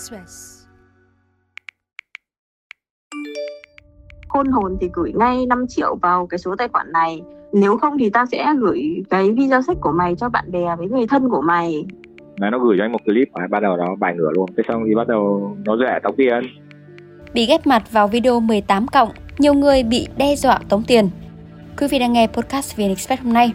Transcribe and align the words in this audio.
Express. 0.00 0.66
Khôn 4.28 4.46
hồn 4.46 4.76
thì 4.80 4.90
gửi 4.92 5.12
ngay 5.14 5.46
5 5.46 5.64
triệu 5.68 5.96
vào 6.02 6.26
cái 6.26 6.38
số 6.38 6.54
tài 6.58 6.68
khoản 6.68 6.92
này. 6.92 7.22
Nếu 7.52 7.76
không 7.76 7.98
thì 7.98 8.10
ta 8.10 8.26
sẽ 8.32 8.54
gửi 8.58 9.02
cái 9.10 9.30
video 9.30 9.62
sách 9.62 9.76
của 9.80 9.92
mày 9.92 10.14
cho 10.14 10.28
bạn 10.28 10.52
bè 10.52 10.76
với 10.78 10.88
người 10.88 11.06
thân 11.06 11.28
của 11.30 11.40
mày. 11.40 11.86
Là 12.36 12.50
nó 12.50 12.58
gửi 12.58 12.76
cho 12.78 12.84
anh 12.84 12.92
một 12.92 13.04
clip 13.04 13.28
và 13.32 13.46
bắt 13.50 13.60
đầu 13.60 13.76
nó 13.76 13.94
bài 13.98 14.14
ngửa 14.16 14.30
luôn. 14.34 14.50
Thế 14.56 14.62
xong 14.68 14.82
thì 14.88 14.94
bắt 14.94 15.08
đầu 15.08 15.56
nó 15.64 15.76
rẻ 15.76 15.98
tống 16.02 16.16
tiền. 16.16 16.42
Bị 17.34 17.46
ghép 17.46 17.66
mặt 17.66 17.92
vào 17.92 18.08
video 18.08 18.40
18 18.40 18.86
cộng, 18.86 19.08
nhiều 19.38 19.54
người 19.54 19.82
bị 19.82 20.08
đe 20.16 20.36
dọa 20.36 20.58
tống 20.68 20.82
tiền. 20.86 21.10
Quý 21.78 21.86
vị 21.90 21.98
đang 21.98 22.12
nghe 22.12 22.26
podcast 22.26 22.76
VN 22.76 22.88
Express 22.88 23.22
hôm 23.22 23.32
nay. 23.32 23.52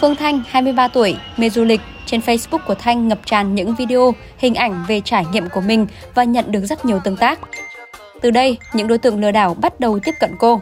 Phương 0.00 0.14
Thanh, 0.14 0.40
23 0.46 0.88
tuổi, 0.88 1.16
mê 1.38 1.50
du 1.50 1.64
lịch. 1.64 1.80
Trên 2.08 2.20
Facebook 2.20 2.58
của 2.66 2.74
Thanh 2.78 3.08
ngập 3.08 3.18
tràn 3.26 3.54
những 3.54 3.74
video, 3.74 4.14
hình 4.38 4.54
ảnh 4.54 4.84
về 4.88 5.00
trải 5.00 5.26
nghiệm 5.32 5.44
của 5.54 5.60
mình 5.60 5.86
và 6.14 6.24
nhận 6.24 6.52
được 6.52 6.60
rất 6.64 6.84
nhiều 6.84 6.98
tương 7.04 7.16
tác. 7.16 7.38
Từ 8.20 8.30
đây, 8.30 8.58
những 8.74 8.88
đối 8.88 8.98
tượng 8.98 9.20
lừa 9.20 9.30
đảo 9.30 9.56
bắt 9.62 9.80
đầu 9.80 9.98
tiếp 9.98 10.14
cận 10.20 10.30
cô. 10.38 10.60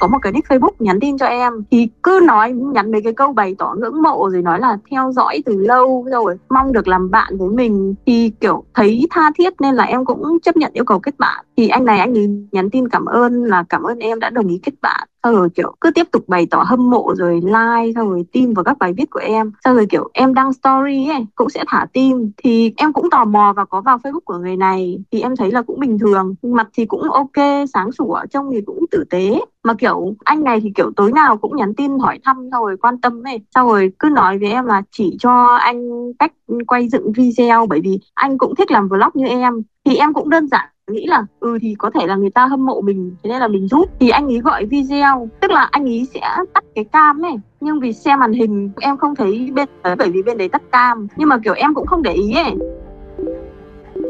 Có 0.00 0.08
một 0.08 0.18
cái 0.22 0.32
nick 0.32 0.48
Facebook 0.48 0.70
nhắn 0.78 1.00
tin 1.00 1.18
cho 1.18 1.26
em 1.26 1.52
thì 1.70 1.88
cứ 2.02 2.20
nói 2.26 2.52
nhắn 2.52 2.92
mấy 2.92 3.02
cái 3.02 3.12
câu 3.12 3.32
bày 3.32 3.54
tỏ 3.58 3.74
ngưỡng 3.78 4.02
mộ 4.02 4.28
rồi 4.32 4.42
nói 4.42 4.60
là 4.60 4.78
theo 4.90 5.12
dõi 5.12 5.42
từ 5.46 5.56
lâu 5.56 6.06
rồi 6.12 6.36
mong 6.48 6.72
được 6.72 6.88
làm 6.88 7.10
bạn 7.10 7.38
với 7.38 7.48
mình. 7.48 7.94
Thì 8.06 8.32
kiểu 8.40 8.64
thấy 8.74 9.06
tha 9.10 9.30
thiết 9.38 9.60
nên 9.60 9.74
là 9.74 9.84
em 9.84 10.04
cũng 10.04 10.40
chấp 10.42 10.56
nhận 10.56 10.72
yêu 10.72 10.84
cầu 10.84 11.00
kết 11.00 11.18
bạn. 11.18 11.44
Thì 11.56 11.68
anh 11.68 11.84
này 11.84 11.98
anh 11.98 12.14
ấy 12.14 12.28
nhắn 12.52 12.70
tin 12.70 12.88
cảm 12.88 13.04
ơn 13.04 13.44
là 13.44 13.64
cảm 13.68 13.82
ơn 13.82 13.98
em 13.98 14.20
đã 14.20 14.30
đồng 14.30 14.48
ý 14.48 14.60
kết 14.62 14.72
bạn 14.82 15.08
sau 15.22 15.32
rồi, 15.32 15.48
kiểu, 15.50 15.74
cứ 15.80 15.90
tiếp 15.90 16.06
tục 16.12 16.28
bày 16.28 16.46
tỏ 16.50 16.62
hâm 16.66 16.90
mộ 16.90 17.14
rồi 17.16 17.34
like 17.44 17.92
sau 17.94 18.10
rồi 18.10 18.24
tin 18.32 18.54
vào 18.54 18.64
các 18.64 18.78
bài 18.78 18.92
viết 18.92 19.10
của 19.10 19.20
em. 19.20 19.52
Sau 19.64 19.74
rồi, 19.74 19.86
kiểu, 19.90 20.10
em 20.14 20.34
đăng 20.34 20.52
story 20.52 21.08
ấy, 21.08 21.26
cũng 21.34 21.48
sẽ 21.50 21.64
thả 21.68 21.86
tim 21.92 22.32
thì 22.36 22.72
em 22.76 22.92
cũng 22.92 23.10
tò 23.10 23.24
mò 23.24 23.52
và 23.56 23.64
có 23.64 23.80
vào 23.80 23.98
facebook 23.98 24.20
của 24.24 24.38
người 24.38 24.56
này. 24.56 24.98
Thì 25.12 25.20
em 25.20 25.36
thấy 25.36 25.50
là 25.52 25.62
cũng 25.62 25.80
bình 25.80 25.98
thường, 25.98 26.34
mặt 26.42 26.68
thì 26.72 26.86
cũng 26.86 27.02
ok, 27.10 27.66
sáng 27.74 27.92
sủa, 27.92 28.20
trông 28.30 28.50
thì 28.52 28.60
cũng 28.66 28.84
tử 28.90 29.04
tế. 29.10 29.40
Mà, 29.64 29.74
kiểu, 29.74 30.14
anh 30.24 30.44
này 30.44 30.60
thì, 30.60 30.72
kiểu, 30.74 30.90
tối 30.96 31.12
nào 31.12 31.36
cũng 31.36 31.56
nhắn 31.56 31.74
tin 31.74 31.98
hỏi 31.98 32.18
thăm, 32.24 32.48
xong 32.52 32.64
rồi 32.64 32.76
quan 32.76 33.00
tâm 33.00 33.22
ấy. 33.26 33.40
Sau 33.54 33.68
rồi 33.68 33.92
cứ 33.98 34.08
nói 34.08 34.38
với 34.38 34.50
em 34.52 34.64
là 34.64 34.82
chỉ 34.90 35.16
cho 35.20 35.46
anh 35.60 36.12
cách 36.18 36.32
quay 36.66 36.88
dựng 36.88 37.12
video, 37.12 37.66
bởi 37.66 37.80
vì 37.80 37.98
anh 38.14 38.38
cũng 38.38 38.54
thích 38.54 38.70
làm 38.70 38.88
vlog 38.88 39.10
như 39.14 39.26
em. 39.26 39.62
Thì 39.84 39.96
em 39.96 40.12
cũng 40.14 40.30
đơn 40.30 40.48
giản 40.48 40.68
nghĩ 40.90 41.06
là 41.06 41.26
ừ 41.40 41.58
thì 41.62 41.74
có 41.78 41.90
thể 41.94 42.06
là 42.06 42.16
người 42.16 42.30
ta 42.30 42.46
hâm 42.46 42.66
mộ 42.66 42.80
mình 42.80 43.16
thế 43.22 43.30
nên 43.30 43.40
là 43.40 43.48
mình 43.48 43.68
giúp 43.68 43.88
thì 44.00 44.08
anh 44.08 44.26
ấy 44.26 44.38
gọi 44.38 44.64
video. 44.64 45.28
Tức 45.40 45.50
là 45.50 45.68
anh 45.70 45.84
ấy 45.84 46.06
sẽ 46.14 46.20
tắt 46.54 46.64
cái 46.74 46.84
cam 46.84 47.22
này 47.22 47.34
nhưng 47.60 47.80
vì 47.80 47.92
xem 47.92 48.20
màn 48.20 48.32
hình 48.32 48.70
em 48.80 48.96
không 48.96 49.14
thấy 49.14 49.50
bên 49.54 49.68
đấy 49.84 49.96
bởi 49.96 50.10
vì 50.10 50.22
bên 50.22 50.38
đấy 50.38 50.48
tắt 50.48 50.62
cam. 50.72 51.08
Nhưng 51.16 51.28
mà 51.28 51.38
kiểu 51.44 51.54
em 51.54 51.74
cũng 51.74 51.86
không 51.86 52.02
để 52.02 52.12
ý 52.12 52.34
ấy. 52.34 52.54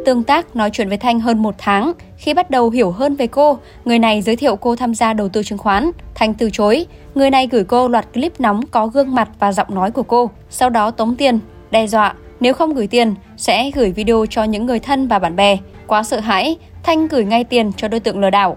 Tương 0.05 0.23
tác 0.23 0.57
nói 0.57 0.71
chuyện 0.73 0.89
với 0.89 0.99
Thanh 0.99 1.21
hơn 1.21 1.43
một 1.43 1.55
tháng, 1.59 1.93
khi 2.17 2.35
bắt 2.35 2.51
đầu 2.51 2.71
hiểu 2.71 2.91
hơn 2.91 3.17
về 3.17 3.27
cô, 3.27 3.59
người 3.85 3.99
này 3.99 4.23
giới 4.23 4.37
thiệu 4.37 4.57
cô 4.57 4.77
tham 4.77 4.95
gia 4.95 5.13
đầu 5.13 5.29
tư 5.29 5.43
chứng 5.43 5.59
khoán. 5.59 5.91
Thanh 6.15 6.35
từ 6.35 6.51
chối, 6.51 6.87
người 7.15 7.31
này 7.31 7.49
gửi 7.51 7.65
cô 7.65 7.89
loạt 7.89 8.07
clip 8.15 8.41
nóng 8.41 8.67
có 8.67 8.87
gương 8.87 9.15
mặt 9.15 9.29
và 9.41 9.53
giọng 9.53 9.75
nói 9.75 9.91
của 9.91 10.03
cô, 10.03 10.31
sau 10.51 10.71
đó 10.71 10.91
tống 10.91 11.17
tiền, 11.17 11.39
đe 11.71 11.87
dọa 11.87 12.15
nếu 12.43 12.55
không 12.55 12.75
gửi 12.75 12.87
tiền 12.87 13.15
sẽ 13.37 13.71
gửi 13.71 13.93
video 13.93 14.27
cho 14.31 14.45
những 14.45 14.67
người 14.67 14.79
thân 14.79 15.09
và 15.09 15.19
bạn 15.19 15.37
bè. 15.37 15.57
Quá 15.87 16.03
sợ 16.03 16.21
hãi, 16.21 16.57
Thanh 16.83 17.09
gửi 17.09 17.25
ngay 17.25 17.45
tiền 17.45 17.73
cho 17.77 17.89
đối 17.89 18.01
tượng 18.01 18.21
lừa 18.21 18.31
đảo 18.31 18.57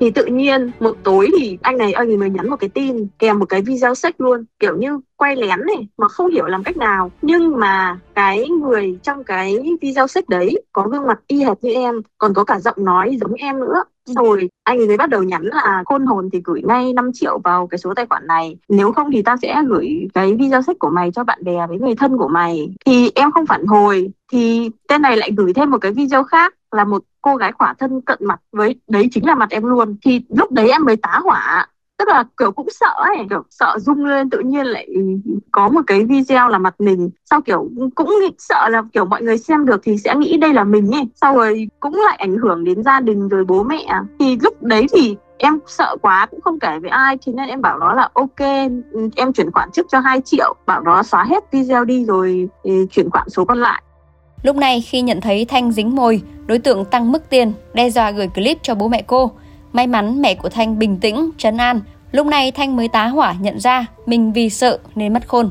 thì 0.00 0.10
tự 0.10 0.24
nhiên 0.24 0.70
một 0.80 0.96
tối 1.02 1.30
thì 1.38 1.58
anh 1.62 1.78
này 1.78 1.92
anh 1.92 2.08
ấy 2.08 2.16
mới 2.16 2.30
nhắn 2.30 2.50
một 2.50 2.56
cái 2.56 2.70
tin 2.70 3.06
kèm 3.18 3.38
một 3.38 3.46
cái 3.48 3.62
video 3.62 3.94
sách 3.94 4.20
luôn 4.20 4.44
kiểu 4.58 4.76
như 4.76 5.00
quay 5.16 5.36
lén 5.36 5.60
này 5.66 5.88
mà 5.98 6.08
không 6.08 6.30
hiểu 6.30 6.46
làm 6.46 6.64
cách 6.64 6.76
nào. 6.76 7.10
Nhưng 7.22 7.60
mà 7.60 7.98
cái 8.14 8.48
người 8.48 8.98
trong 9.02 9.24
cái 9.24 9.58
video 9.80 10.06
sách 10.06 10.28
đấy 10.28 10.62
có 10.72 10.82
gương 10.82 11.06
mặt 11.06 11.20
y 11.26 11.44
hệt 11.44 11.56
như 11.62 11.72
em 11.72 11.94
còn 12.18 12.34
có 12.34 12.44
cả 12.44 12.58
giọng 12.58 12.84
nói 12.84 13.16
giống 13.20 13.34
em 13.34 13.60
nữa. 13.60 13.84
Rồi 14.06 14.48
anh 14.64 14.78
ấy 14.78 14.86
mới 14.86 14.96
bắt 14.96 15.10
đầu 15.10 15.22
nhắn 15.22 15.42
là 15.42 15.82
khôn 15.86 16.06
hồn 16.06 16.28
thì 16.32 16.40
gửi 16.44 16.62
ngay 16.64 16.92
5 16.92 17.10
triệu 17.14 17.38
vào 17.44 17.66
cái 17.66 17.78
số 17.78 17.94
tài 17.94 18.06
khoản 18.06 18.26
này. 18.26 18.56
Nếu 18.68 18.92
không 18.92 19.10
thì 19.12 19.22
ta 19.22 19.36
sẽ 19.42 19.62
gửi 19.66 20.08
cái 20.14 20.34
video 20.34 20.62
sách 20.62 20.76
của 20.78 20.90
mày 20.90 21.10
cho 21.12 21.24
bạn 21.24 21.44
bè 21.44 21.66
với 21.68 21.78
người 21.78 21.94
thân 21.94 22.18
của 22.18 22.28
mày. 22.28 22.74
Thì 22.86 23.10
em 23.14 23.32
không 23.32 23.46
phản 23.46 23.66
hồi 23.66 24.10
thì 24.32 24.70
tên 24.88 25.02
này 25.02 25.16
lại 25.16 25.30
gửi 25.36 25.52
thêm 25.52 25.70
một 25.70 25.78
cái 25.80 25.92
video 25.92 26.24
khác 26.24 26.54
là 26.76 26.84
một 26.84 27.02
cô 27.22 27.36
gái 27.36 27.52
khỏa 27.52 27.74
thân 27.78 28.00
cận 28.00 28.18
mặt 28.20 28.40
với 28.52 28.74
đấy 28.88 29.08
chính 29.10 29.26
là 29.26 29.34
mặt 29.34 29.50
em 29.50 29.64
luôn. 29.64 29.96
Thì 30.02 30.24
lúc 30.28 30.52
đấy 30.52 30.70
em 30.70 30.84
mới 30.84 30.96
tá 30.96 31.20
hỏa 31.24 31.66
tức 31.98 32.08
là 32.08 32.24
kiểu 32.38 32.52
cũng 32.52 32.68
sợ 32.70 32.92
ấy 32.96 33.16
kiểu 33.30 33.42
sợ 33.50 33.76
rung 33.78 34.04
lên 34.04 34.30
tự 34.30 34.38
nhiên 34.38 34.66
lại 34.66 34.88
có 35.52 35.68
một 35.68 35.80
cái 35.86 36.04
video 36.04 36.48
là 36.48 36.58
mặt 36.58 36.74
mình. 36.78 37.10
Sau 37.30 37.40
kiểu 37.40 37.70
cũng 37.94 38.10
nghĩ, 38.20 38.30
sợ 38.38 38.68
là 38.68 38.82
kiểu 38.92 39.04
mọi 39.04 39.22
người 39.22 39.38
xem 39.38 39.66
được 39.66 39.80
thì 39.82 39.98
sẽ 39.98 40.14
nghĩ 40.14 40.36
đây 40.36 40.52
là 40.52 40.64
mình 40.64 40.90
ấy. 40.94 41.08
Sau 41.14 41.36
rồi 41.36 41.68
cũng 41.80 41.94
lại 41.94 42.16
ảnh 42.16 42.36
hưởng 42.36 42.64
đến 42.64 42.82
gia 42.82 43.00
đình 43.00 43.28
rồi 43.28 43.44
bố 43.44 43.62
mẹ. 43.62 44.00
Thì 44.18 44.38
lúc 44.42 44.62
đấy 44.62 44.86
thì 44.92 45.16
em 45.38 45.58
sợ 45.66 45.96
quá 46.02 46.26
cũng 46.30 46.40
không 46.40 46.58
kể 46.58 46.78
với 46.78 46.90
ai 46.90 47.18
thế 47.26 47.32
nên 47.32 47.48
em 47.48 47.62
bảo 47.62 47.78
nó 47.78 47.92
là 47.92 48.08
ok 48.12 48.40
em 49.16 49.32
chuyển 49.34 49.50
khoản 49.52 49.70
trước 49.72 49.86
cho 49.88 50.00
2 50.00 50.20
triệu. 50.20 50.54
Bảo 50.66 50.80
nó 50.80 51.02
xóa 51.02 51.24
hết 51.24 51.44
video 51.52 51.84
đi 51.84 52.04
rồi 52.04 52.48
ừ, 52.62 52.86
chuyển 52.90 53.10
khoản 53.10 53.28
số 53.28 53.44
còn 53.44 53.58
lại. 53.58 53.82
Lúc 54.46 54.56
này 54.56 54.80
khi 54.80 55.00
nhận 55.00 55.20
thấy 55.20 55.44
Thanh 55.44 55.72
dính 55.72 55.96
mồi, 55.96 56.22
đối 56.46 56.58
tượng 56.58 56.84
tăng 56.84 57.12
mức 57.12 57.30
tiền, 57.30 57.52
đe 57.74 57.90
dọa 57.90 58.10
gửi 58.10 58.28
clip 58.28 58.58
cho 58.62 58.74
bố 58.74 58.88
mẹ 58.88 59.02
cô. 59.06 59.30
May 59.72 59.86
mắn 59.86 60.22
mẹ 60.22 60.34
của 60.34 60.48
Thanh 60.48 60.78
bình 60.78 60.98
tĩnh, 61.00 61.30
trấn 61.38 61.56
an. 61.56 61.80
Lúc 62.12 62.26
này 62.26 62.52
Thanh 62.52 62.76
mới 62.76 62.88
tá 62.88 63.06
hỏa 63.06 63.34
nhận 63.40 63.60
ra 63.60 63.86
mình 64.06 64.32
vì 64.32 64.50
sợ 64.50 64.78
nên 64.94 65.12
mất 65.12 65.28
khôn. 65.28 65.50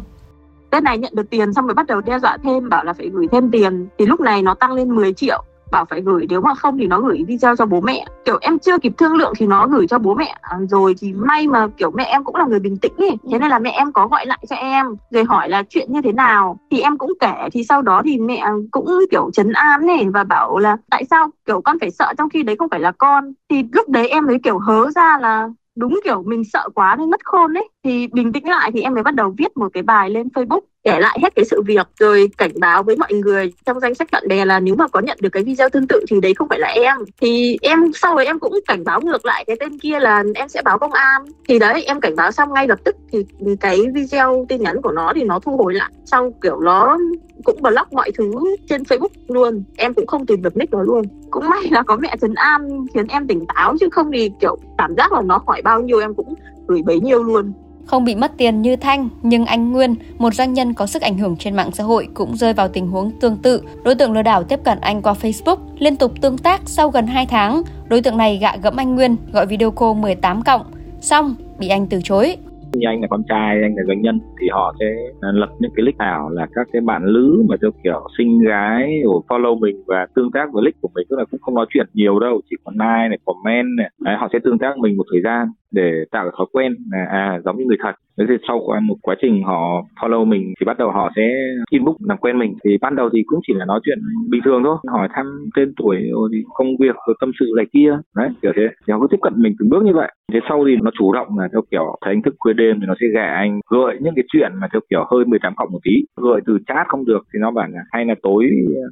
Tết 0.70 0.84
này 0.84 0.98
nhận 0.98 1.16
được 1.16 1.30
tiền 1.30 1.54
xong 1.54 1.66
rồi 1.66 1.74
bắt 1.74 1.88
đầu 1.88 2.02
đe 2.02 2.20
dọa 2.20 2.38
thêm 2.44 2.70
bảo 2.70 2.84
là 2.84 2.94
phải 2.94 3.10
gửi 3.10 3.28
thêm 3.32 3.52
tiền 3.52 3.88
thì 3.98 4.06
lúc 4.06 4.20
này 4.20 4.42
nó 4.42 4.54
tăng 4.54 4.74
lên 4.74 4.96
10 4.96 5.14
triệu 5.14 5.44
bảo 5.72 5.86
phải 5.86 6.02
gửi 6.02 6.26
nếu 6.30 6.42
mà 6.42 6.56
không 6.56 6.78
thì 6.78 6.88
nó 6.88 7.02
gửi 7.02 7.24
video 7.28 7.56
cho 7.56 7.66
bố 7.66 7.82
mẹ. 7.82 8.06
Kiểu 8.26 8.38
em 8.42 8.60
chưa 8.60 8.78
kịp 8.78 8.94
thương 8.98 9.16
lượng 9.16 9.34
thì 9.38 9.48
nó 9.48 9.68
gửi 9.68 9.88
cho 9.88 10.00
bố 10.00 10.16
mẹ. 10.16 10.36
À, 10.42 10.58
rồi 10.70 10.96
thì 11.00 11.14
may 11.14 11.48
mà 11.48 11.68
kiểu 11.78 11.92
mẹ 11.92 12.04
em 12.04 12.24
cũng 12.24 12.36
là 12.36 12.46
người 12.46 12.60
bình 12.60 12.78
tĩnh 12.78 12.94
ấy. 12.98 13.18
Thế 13.32 13.40
nên 13.40 13.50
là 13.50 13.60
mẹ 13.60 13.72
em 13.72 13.92
có 13.92 14.08
gọi 14.08 14.26
lại 14.26 14.40
cho 14.50 14.56
em 14.56 14.86
rồi 15.12 15.24
hỏi 15.24 15.50
là 15.50 15.64
chuyện 15.70 15.94
như 15.94 16.02
thế 16.02 16.12
nào. 16.12 16.60
Thì 16.72 16.82
em 16.82 16.98
cũng 16.98 17.14
kể 17.20 17.34
thì 17.52 17.64
sau 17.64 17.82
đó 17.82 18.02
thì 18.06 18.18
mẹ 18.18 18.44
cũng 18.72 19.00
kiểu 19.12 19.30
chấn 19.34 19.52
an 19.54 19.86
này 19.86 20.10
và 20.14 20.24
bảo 20.24 20.58
là 20.58 20.78
tại 20.90 21.06
sao? 21.10 21.30
Kiểu 21.46 21.62
con 21.62 21.80
phải 21.80 21.92
sợ 21.92 22.14
trong 22.18 22.30
khi 22.30 22.44
đấy 22.44 22.56
không 22.60 22.70
phải 22.70 22.80
là 22.80 22.92
con. 22.92 23.34
Thì 23.50 23.64
lúc 23.72 23.90
đấy 23.90 24.10
em 24.10 24.26
mới 24.26 24.40
kiểu 24.44 24.60
hớ 24.60 24.92
ra 24.92 25.18
là 25.22 25.50
đúng 25.76 26.00
kiểu 26.04 26.24
mình 26.24 26.44
sợ 26.54 26.70
quá 26.76 26.96
nên 27.00 27.10
mất 27.10 27.26
khôn 27.26 27.54
đấy 27.54 27.70
thì 27.86 28.08
bình 28.08 28.34
tĩnh 28.34 28.48
lại 28.48 28.72
thì 28.74 28.82
em 28.82 28.94
mới 28.94 29.04
bắt 29.04 29.16
đầu 29.16 29.34
viết 29.38 29.58
một 29.58 29.68
cái 29.74 29.84
bài 29.84 30.10
lên 30.10 30.28
Facebook 30.28 30.60
kể 30.84 31.00
lại 31.00 31.20
hết 31.22 31.36
cái 31.36 31.46
sự 31.46 31.62
việc, 31.62 31.88
rồi 32.00 32.30
cảnh 32.38 32.52
báo 32.60 32.84
với 32.84 32.96
mọi 32.96 33.14
người 33.14 33.54
trong 33.66 33.80
danh 33.80 33.96
sách 33.96 34.08
bạn 34.12 34.28
bè 34.28 34.46
là 34.46 34.60
nếu 34.60 34.76
mà 34.76 34.88
có 34.88 35.00
nhận 35.00 35.18
được 35.22 35.30
cái 35.30 35.44
video 35.44 35.70
tương 35.70 35.88
tự 35.88 36.06
thì 36.10 36.22
đấy 36.22 36.34
không 36.34 36.50
phải 36.50 36.60
là 36.60 36.68
em. 36.68 36.98
Thì 37.22 37.58
em, 37.62 37.80
sau 37.94 38.16
rồi 38.16 38.26
em 38.26 38.40
cũng 38.40 38.54
cảnh 38.68 38.84
báo 38.84 39.02
ngược 39.02 39.26
lại 39.26 39.46
cái 39.48 39.56
tên 39.60 39.80
kia 39.80 40.00
là 40.00 40.24
em 40.36 40.50
sẽ 40.50 40.62
báo 40.62 40.80
công 40.80 40.94
an. 40.94 41.26
Thì 41.50 41.60
đấy, 41.60 41.84
em 41.84 42.00
cảnh 42.00 42.16
báo 42.16 42.32
xong 42.32 42.54
ngay 42.54 42.68
lập 42.68 42.80
tức 42.84 42.96
thì 43.12 43.26
cái 43.60 43.82
video 43.94 44.46
tin 44.50 44.62
nhắn 44.62 44.82
của 44.82 44.92
nó 44.92 45.12
thì 45.16 45.24
nó 45.24 45.40
thu 45.40 45.58
hồi 45.58 45.74
lại. 45.74 45.92
Xong 46.06 46.32
kiểu 46.42 46.60
nó 46.60 46.98
cũng 47.44 47.62
block 47.62 47.94
mọi 47.94 48.12
thứ 48.18 48.32
trên 48.70 48.84
Facebook 48.84 49.08
luôn. 49.28 49.64
Em 49.78 49.94
cũng 49.94 50.08
không 50.08 50.26
tìm 50.26 50.42
được 50.42 50.58
nick 50.58 50.74
nó 50.74 50.82
luôn. 50.82 51.06
Cũng 51.32 51.50
may 51.50 51.64
là 51.72 51.84
có 51.84 51.96
mẹ 51.96 52.16
trấn 52.22 52.34
an 52.36 52.86
khiến 52.94 53.08
em 53.08 53.28
tỉnh 53.28 53.46
táo 53.56 53.76
chứ 53.80 53.90
không 53.92 54.12
thì 54.12 54.32
kiểu 54.42 54.58
cảm 54.78 54.96
giác 54.98 55.12
là 55.12 55.22
nó 55.22 55.42
hỏi 55.48 55.62
bao 55.62 55.82
nhiêu 55.82 56.00
em 56.00 56.14
cũng 56.14 56.34
gửi 56.68 56.82
bấy 56.82 57.00
nhiêu 57.00 57.24
luôn 57.24 57.54
không 57.86 58.06
bị 58.06 58.16
mất 58.16 58.32
tiền 58.38 58.62
như 58.62 58.76
Thanh, 58.76 59.10
nhưng 59.22 59.46
anh 59.46 59.72
Nguyên, 59.72 59.96
một 60.18 60.34
doanh 60.34 60.54
nhân 60.54 60.74
có 60.74 60.86
sức 60.86 61.02
ảnh 61.02 61.18
hưởng 61.18 61.36
trên 61.40 61.56
mạng 61.56 61.72
xã 61.72 61.84
hội 61.84 62.08
cũng 62.14 62.36
rơi 62.36 62.54
vào 62.54 62.68
tình 62.68 62.88
huống 62.88 63.12
tương 63.20 63.38
tự. 63.38 63.62
Đối 63.84 63.96
tượng 63.96 64.14
lừa 64.14 64.22
đảo 64.22 64.44
tiếp 64.44 64.60
cận 64.64 64.78
anh 64.82 65.02
qua 65.02 65.14
Facebook, 65.14 65.58
liên 65.80 65.96
tục 65.96 66.12
tương 66.22 66.38
tác 66.38 66.62
sau 66.66 66.90
gần 66.90 67.08
2 67.08 67.26
tháng. 67.26 67.62
Đối 67.88 68.02
tượng 68.02 68.18
này 68.18 68.38
gạ 68.38 68.56
gẫm 68.64 68.76
anh 68.76 68.96
Nguyên, 68.96 69.16
gọi 69.34 69.46
video 69.46 69.72
call 69.72 69.94
18 69.94 70.42
cộng. 70.42 70.62
Xong, 71.02 71.36
bị 71.60 71.68
anh 71.68 71.88
từ 71.88 72.00
chối 72.04 72.38
như 72.76 72.88
anh 72.88 73.02
là 73.02 73.08
con 73.10 73.24
trai 73.30 73.62
anh 73.62 73.76
là 73.76 73.84
doanh 73.88 74.02
nhân 74.02 74.20
thì 74.42 74.48
họ 74.52 74.76
sẽ 74.80 74.86
à, 75.22 75.30
lập 75.34 75.50
những 75.60 75.72
cái 75.76 75.84
link 75.86 75.98
ảo 75.98 76.30
là 76.30 76.48
các 76.56 76.68
cái 76.74 76.82
bạn 76.82 77.04
lữ 77.06 77.44
mà 77.50 77.56
theo 77.62 77.72
kiểu 77.84 78.08
sinh 78.18 78.40
gái 78.40 79.02
rồi 79.04 79.22
follow 79.28 79.60
mình 79.60 79.84
và 79.88 80.08
tương 80.16 80.32
tác 80.32 80.54
với 80.54 80.64
link 80.66 80.82
của 80.82 80.90
mình 80.96 81.08
tức 81.10 81.20
là 81.20 81.26
cũng 81.32 81.40
không 81.42 81.56
nói 81.56 81.66
chuyện 81.70 81.88
nhiều 81.94 82.20
đâu 82.20 82.42
chỉ 82.50 82.56
có 82.64 82.72
like 82.72 83.10
này 83.10 83.18
comment 83.26 83.68
này 83.78 83.90
Đấy, 84.00 84.16
họ 84.20 84.30
sẽ 84.34 84.40
tương 84.44 84.60
tác 84.60 84.78
mình 84.78 84.98
một 84.98 85.06
thời 85.12 85.22
gian 85.24 85.48
để 85.76 85.92
tạo 86.12 86.32
thói 86.38 86.48
quen 86.52 86.76
là 86.92 87.06
à 87.10 87.40
giống 87.46 87.58
như 87.58 87.66
người 87.66 87.78
thật. 87.84 87.96
Thế 88.18 88.26
thì 88.30 88.36
sau 88.48 88.60
một 88.84 88.96
quá 89.02 89.16
trình 89.22 89.44
họ 89.44 89.86
follow 90.02 90.26
mình 90.26 90.54
thì 90.60 90.66
bắt 90.66 90.78
đầu 90.78 90.92
họ 90.92 91.12
sẽ 91.16 91.22
inbox 91.70 91.96
làm 92.00 92.18
quen 92.18 92.40
mình. 92.40 92.54
Thì 92.64 92.78
ban 92.82 92.96
đầu 92.96 93.10
thì 93.14 93.24
cũng 93.26 93.40
chỉ 93.48 93.54
là 93.54 93.66
nói 93.66 93.80
chuyện 93.86 94.00
bình 94.30 94.42
thường 94.46 94.62
thôi. 94.64 94.78
Hỏi 94.88 95.08
thăm 95.16 95.26
tên 95.56 95.74
tuổi 95.78 95.98
rồi 96.12 96.30
thì 96.34 96.44
công 96.54 96.78
việc, 96.80 96.96
rồi 97.08 97.16
tâm 97.20 97.32
sự 97.40 97.46
này 97.56 97.66
kia. 97.74 97.98
Đấy, 98.16 98.30
kiểu 98.42 98.52
thế. 98.56 98.68
Thì 98.88 98.92
họ 98.92 99.00
cứ 99.00 99.08
tiếp 99.12 99.18
cận 99.22 99.34
mình 99.38 99.54
từng 99.60 99.70
bước 99.70 99.84
như 99.84 99.94
vậy. 99.94 100.12
Thế 100.34 100.40
sau 100.50 100.64
thì 100.68 100.76
nó 100.84 100.92
chủ 101.00 101.14
động 101.14 101.28
là 101.40 101.48
theo 101.52 101.62
kiểu 101.72 101.96
thấy 102.06 102.14
anh 102.14 102.22
thức 102.22 102.36
khuya 102.40 102.54
đêm 102.54 102.80
thì 102.80 102.86
nó 102.88 102.96
sẽ 103.02 103.08
gạ 103.16 103.28
anh, 103.36 103.60
gợi 103.70 103.96
những 104.02 104.16
cái 104.16 104.26
chuyện 104.28 104.52
mà 104.62 104.68
theo 104.74 104.82
kiểu 104.90 105.06
hơi 105.12 105.26
18 105.26 105.54
cộng 105.56 105.72
một 105.72 105.80
tí. 105.84 105.92
Gợi 106.22 106.42
từ 106.46 106.58
chat 106.68 106.88
không 106.88 107.06
được 107.06 107.24
thì 107.34 107.40
nó 107.42 107.52
bảo 107.52 107.68
là 107.72 107.80
hay 107.92 108.06
là 108.06 108.16
tối 108.24 108.46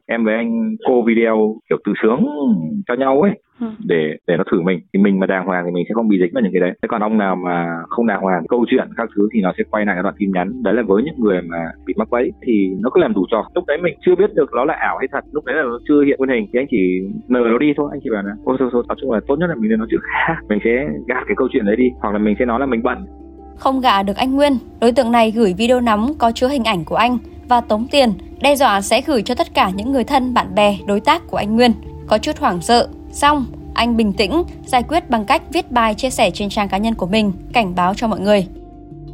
em 0.07 0.25
với 0.25 0.35
anh 0.35 0.75
cô 0.87 1.01
video 1.01 1.55
kiểu 1.69 1.77
từ 1.85 1.93
sướng 2.01 2.25
cho 2.87 2.93
nhau 2.93 3.21
ấy 3.21 3.31
để 3.85 4.17
để 4.27 4.37
nó 4.37 4.43
thử 4.51 4.61
mình. 4.61 4.79
Thì 4.93 4.99
mình 4.99 5.19
mà 5.19 5.27
đàng 5.27 5.45
hoàng 5.45 5.65
thì 5.65 5.71
mình 5.71 5.85
sẽ 5.89 5.93
không 5.93 6.07
bị 6.07 6.17
dính 6.21 6.33
vào 6.33 6.41
những 6.43 6.53
cái 6.53 6.59
đấy. 6.59 6.71
Thế 6.81 6.87
còn 6.87 7.01
ông 7.01 7.17
nào 7.17 7.35
mà 7.35 7.67
không 7.89 8.07
đàng 8.07 8.21
hoàng 8.21 8.47
câu 8.47 8.65
chuyện 8.69 8.87
các 8.97 9.09
thứ 9.15 9.29
thì 9.33 9.41
nó 9.41 9.53
sẽ 9.57 9.63
quay 9.71 9.85
lại 9.85 9.95
cái 9.95 10.03
đoạn 10.03 10.15
tin 10.17 10.31
nhắn 10.31 10.63
đấy 10.63 10.73
là 10.73 10.83
với 10.87 11.03
những 11.03 11.15
người 11.17 11.41
mà 11.41 11.57
bị 11.85 11.93
mắc 11.97 12.09
bẫy 12.09 12.31
thì 12.45 12.69
nó 12.79 12.89
cứ 12.89 13.01
làm 13.01 13.13
đủ 13.13 13.25
trò 13.31 13.45
lúc 13.55 13.63
đấy 13.67 13.77
mình 13.83 13.97
chưa 14.05 14.15
biết 14.15 14.33
được 14.35 14.49
nó 14.53 14.65
là 14.65 14.73
ảo 14.73 14.97
hay 14.97 15.07
thật. 15.11 15.23
Lúc 15.31 15.45
đấy 15.45 15.55
là 15.55 15.63
nó 15.63 15.79
chưa 15.87 16.03
hiện 16.05 16.17
nguyên 16.17 16.29
hình. 16.29 16.49
Thì 16.53 16.59
anh 16.59 16.67
chỉ 16.69 17.01
nờ 17.27 17.39
nó 17.51 17.57
đi 17.57 17.73
thôi. 17.77 17.89
Anh 17.91 17.99
chỉ 18.03 18.09
bảo 18.09 18.23
là 18.23 18.33
ôi 18.43 18.55
thôi 18.59 18.69
thôi 18.71 18.83
nói 18.87 18.97
chung 19.01 19.11
là 19.11 19.19
tốt 19.27 19.35
nhất 19.35 19.47
là 19.49 19.55
mình 19.55 19.69
nên 19.69 19.79
nói 19.79 19.87
chuyện 19.91 20.01
khác. 20.27 20.35
Mình 20.49 20.59
sẽ 20.63 20.87
gạt 21.07 21.23
cái 21.27 21.35
câu 21.37 21.47
chuyện 21.51 21.65
đấy 21.65 21.75
đi. 21.75 21.89
Hoặc 21.99 22.11
là 22.11 22.19
mình 22.19 22.35
sẽ 22.39 22.45
nói 22.45 22.59
là 22.59 22.65
mình 22.65 22.83
bận. 22.83 23.05
Không 23.57 23.81
gạ 23.81 24.03
được 24.03 24.17
anh 24.17 24.35
Nguyên, 24.35 24.53
đối 24.81 24.91
tượng 24.91 25.11
này 25.11 25.31
gửi 25.31 25.53
video 25.57 25.81
nóng 25.81 26.13
có 26.19 26.31
chứa 26.31 26.47
hình 26.47 26.63
ảnh 26.63 26.85
của 26.85 26.95
anh 26.95 27.17
và 27.49 27.61
tống 27.61 27.87
tiền, 27.91 28.09
đe 28.43 28.55
dọa 28.55 28.81
sẽ 28.81 29.01
gửi 29.07 29.21
cho 29.21 29.35
tất 29.35 29.47
cả 29.53 29.71
những 29.75 29.91
người 29.91 30.03
thân, 30.03 30.33
bạn 30.33 30.55
bè, 30.55 30.77
đối 30.87 30.99
tác 30.99 31.21
của 31.27 31.37
anh 31.37 31.55
Nguyên. 31.55 31.71
Có 32.07 32.17
chút 32.17 32.31
hoảng 32.39 32.61
sợ, 32.61 32.87
xong 33.13 33.45
anh 33.73 33.97
bình 33.97 34.13
tĩnh 34.13 34.43
giải 34.65 34.83
quyết 34.83 35.09
bằng 35.09 35.25
cách 35.25 35.41
viết 35.53 35.71
bài 35.71 35.93
chia 35.93 36.09
sẻ 36.09 36.31
trên 36.31 36.49
trang 36.49 36.69
cá 36.69 36.77
nhân 36.77 36.95
của 36.95 37.07
mình, 37.07 37.31
cảnh 37.53 37.75
báo 37.75 37.93
cho 37.93 38.07
mọi 38.07 38.19
người 38.19 38.47